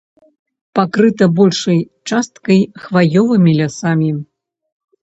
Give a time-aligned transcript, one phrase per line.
[0.79, 1.79] Пакрыта большай
[2.13, 4.11] часткай хваёвымі лясамі.